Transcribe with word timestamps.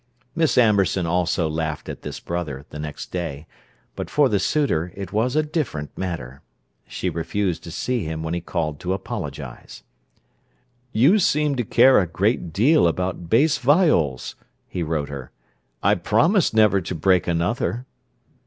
Miss 0.35 0.57
Amberson 0.57 1.05
also 1.05 1.47
laughed 1.47 1.87
at 1.87 2.01
this 2.01 2.19
brother, 2.19 2.65
the 2.71 2.79
next 2.79 3.11
day, 3.11 3.45
but 3.95 4.09
for 4.09 4.29
the 4.29 4.39
suitor 4.39 4.91
it 4.95 5.13
was 5.13 5.35
a 5.35 5.43
different 5.43 5.95
matter: 5.95 6.41
she 6.87 7.07
refused 7.07 7.63
to 7.65 7.71
see 7.71 8.03
him 8.03 8.23
when 8.23 8.33
he 8.33 8.41
called 8.41 8.79
to 8.79 8.93
apologize. 8.93 9.83
"You 10.91 11.19
seem 11.19 11.55
to 11.55 11.63
care 11.63 11.99
a 11.99 12.07
great 12.07 12.51
deal 12.51 12.87
about 12.87 13.29
bass 13.29 13.59
viols!" 13.59 14.33
he 14.67 14.81
wrote 14.81 15.09
her. 15.09 15.29
"I 15.83 15.93
promise 15.93 16.51
never 16.51 16.81
to 16.81 16.95
break 16.95 17.27
another." 17.27 17.85